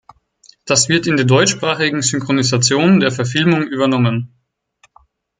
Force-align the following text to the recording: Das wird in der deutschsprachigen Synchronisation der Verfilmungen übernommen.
Das 0.65 0.89
wird 0.89 1.05
in 1.05 1.15
der 1.15 1.27
deutschsprachigen 1.27 2.01
Synchronisation 2.01 2.99
der 2.99 3.11
Verfilmungen 3.11 3.67
übernommen. 3.67 4.33